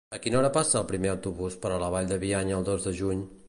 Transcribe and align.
A 0.17 0.19
quina 0.21 0.37
hora 0.37 0.49
passa 0.55 0.79
el 0.79 0.87
primer 0.91 1.11
autobús 1.11 1.59
per 1.67 1.75
la 1.85 1.93
Vall 1.97 2.11
de 2.13 2.21
Bianya 2.27 2.59
el 2.61 2.69
dos 2.71 2.89
de 2.89 2.99
juny? 3.03 3.25